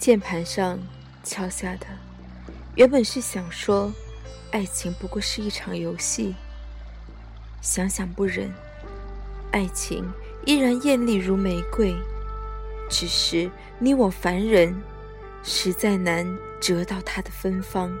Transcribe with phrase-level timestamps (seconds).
[0.00, 0.78] 键盘上
[1.22, 1.86] 敲下的，
[2.74, 3.92] 原本是想说，
[4.50, 6.34] 爱情不过是一场游戏。
[7.60, 8.50] 想想不忍，
[9.52, 10.10] 爱情
[10.46, 11.94] 依然艳丽如玫瑰，
[12.88, 14.74] 只是你我凡人，
[15.42, 16.26] 实在难
[16.62, 17.92] 折到它的芬芳。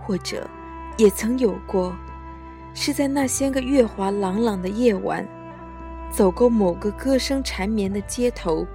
[0.00, 0.50] 或者，
[0.96, 1.94] 也曾有过，
[2.74, 5.24] 是在那些个月华朗朗的夜晚，
[6.10, 8.66] 走过某个歌声缠绵的街头。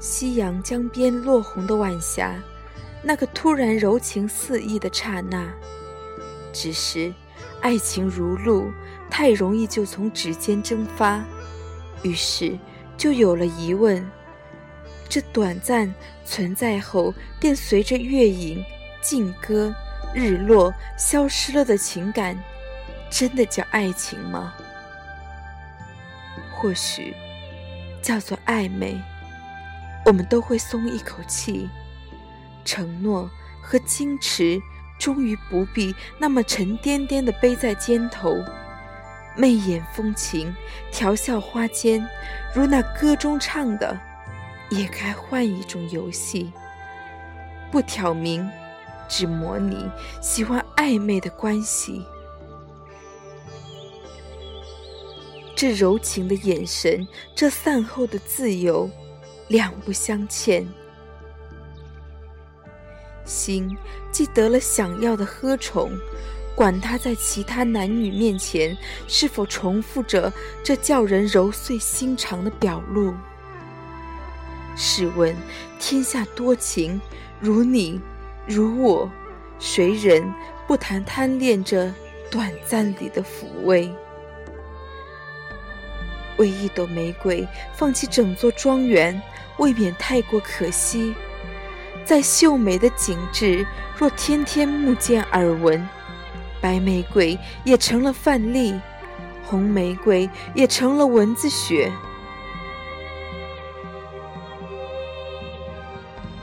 [0.00, 2.34] 夕阳江边落红的晚霞，
[3.02, 5.46] 那个突然柔情四溢的刹那。
[6.54, 7.12] 只是，
[7.60, 8.72] 爱情如露，
[9.10, 11.22] 太容易就从指尖蒸发，
[12.02, 12.58] 于是
[12.96, 14.04] 就有了疑问：
[15.06, 15.92] 这短暂
[16.24, 18.64] 存在后便随着月影、
[19.02, 19.72] 静歌、
[20.14, 22.36] 日落消失了的情感，
[23.10, 24.54] 真的叫爱情吗？
[26.56, 27.14] 或许，
[28.00, 28.98] 叫做暧昧。
[30.10, 31.70] 我们都会松一口气，
[32.64, 33.30] 承诺
[33.62, 34.60] 和矜持
[34.98, 38.36] 终于不必那么沉甸甸的背在肩头，
[39.36, 40.52] 媚眼风情，
[40.90, 42.04] 调笑花间，
[42.52, 43.96] 如那歌中唱的，
[44.68, 46.52] 也该换一种游戏，
[47.70, 48.50] 不挑明，
[49.08, 49.88] 只模拟
[50.20, 52.04] 喜欢暧昧的关系。
[55.54, 58.90] 这柔情的眼神，这散后的自由。
[59.50, 60.64] 两不相欠，
[63.24, 63.76] 心
[64.12, 65.90] 既得了想要的呵宠，
[66.54, 68.78] 管他在其他男女面前
[69.08, 70.32] 是否重复着
[70.62, 73.12] 这叫人揉碎心肠的表露。
[74.76, 75.34] 试问
[75.80, 77.00] 天下多情，
[77.40, 78.00] 如你
[78.46, 79.10] 如我，
[79.58, 80.32] 谁人
[80.68, 81.92] 不谈贪恋着
[82.30, 83.92] 短暂里的抚慰？
[86.40, 89.20] 为一朵玫瑰放弃整座庄园，
[89.58, 91.14] 未免太过可惜。
[92.02, 95.86] 再秀美的景致，若天天目见耳闻，
[96.58, 98.80] 白玫瑰也成了范例，
[99.44, 101.92] 红玫瑰也成了蚊子血。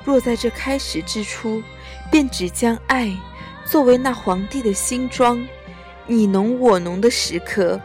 [0.05, 1.61] 若在这开始之初，
[2.11, 3.11] 便只将爱
[3.65, 5.43] 作为那皇帝的新装，
[6.05, 7.81] 你侬我侬的时刻。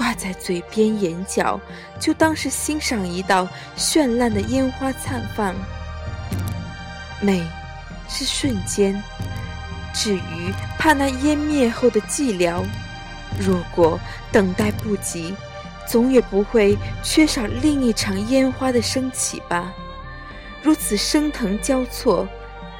[0.00, 1.60] 挂在嘴边眼角，
[2.00, 3.46] 就当是欣赏一道
[3.76, 5.54] 绚烂的烟花绽放。
[7.20, 7.46] 美，
[8.08, 8.94] 是瞬间；
[9.92, 12.64] 至于怕那湮灭后的寂寥，
[13.38, 14.00] 如果
[14.32, 15.34] 等待不及，
[15.86, 19.70] 总也不会缺少另一场烟花的升起吧。
[20.62, 22.26] 如此升腾交错，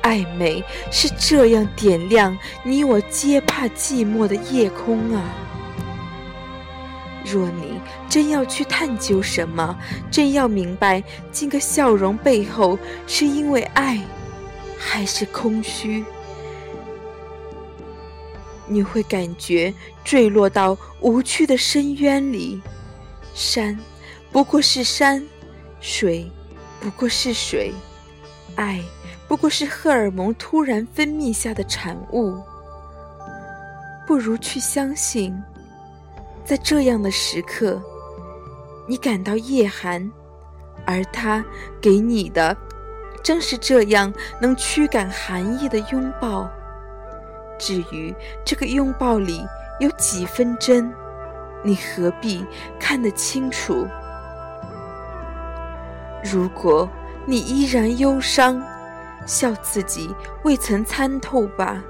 [0.03, 5.23] 暧昧是这样点亮你我皆怕寂寞的夜空啊。
[7.31, 9.79] 若你真要去探究什么，
[10.11, 14.01] 真要明白今个笑容背后是因为爱，
[14.77, 16.05] 还是空虚，
[18.67, 22.61] 你会感觉坠落到无趣的深渊里。
[23.33, 23.79] 山
[24.33, 25.25] 不过是山，
[25.81, 26.31] 水
[26.81, 27.73] 不过是水，
[28.57, 28.83] 爱
[29.29, 32.37] 不过是荷尔蒙突然分泌下的产物。
[34.07, 35.41] 不如去相信。
[36.51, 37.81] 在这样的时刻，
[38.85, 40.11] 你感到夜寒，
[40.85, 41.45] 而他
[41.81, 42.57] 给你的
[43.23, 46.51] 正是这样能驱赶寒意的拥抱。
[47.57, 48.13] 至于
[48.45, 49.47] 这个拥抱里
[49.79, 50.93] 有几分真，
[51.63, 52.45] 你何必
[52.81, 53.87] 看得清楚？
[56.25, 56.89] 如果
[57.27, 58.61] 你依然忧伤，
[59.25, 60.13] 笑自己
[60.43, 61.81] 未曾参透吧。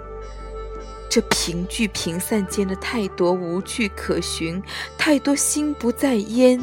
[1.11, 4.63] 这凭据平散间的太多无据可寻，
[4.97, 6.59] 太多心不在焉。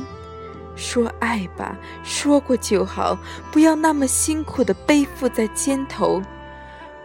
[0.78, 3.20] 说爱吧，说过就好，
[3.52, 6.22] 不要那么辛苦的背负在肩头，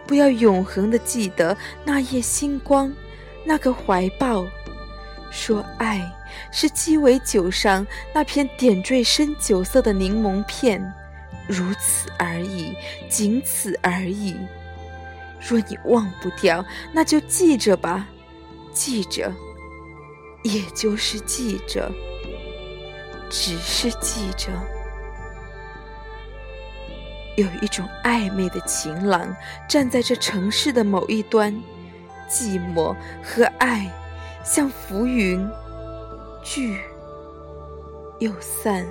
[0.07, 2.93] 不要永恒的记得那夜星光，
[3.43, 4.45] 那个怀抱。
[5.29, 6.09] 说爱
[6.51, 10.93] 是鸡尾酒上那片点缀深酒色的柠檬片，
[11.47, 12.73] 如此而已，
[13.09, 14.37] 仅此而已。
[15.47, 16.63] 若你忘不掉，
[16.93, 18.07] 那就记着吧，
[18.71, 19.31] 记着，
[20.43, 21.91] 也就是记着，
[23.29, 24.49] 只是记着。
[27.35, 29.35] 有一种暧昧的情郎
[29.67, 31.51] 站在这城市的某一端，
[32.29, 33.91] 寂寞和爱
[34.43, 35.45] 像浮云，
[36.43, 36.79] 聚
[38.19, 38.85] 又散。